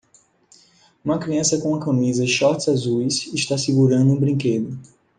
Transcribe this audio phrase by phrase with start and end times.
[1.05, 4.75] Uma criança com uma camisa e shorts azuis está segurando um brinquedo.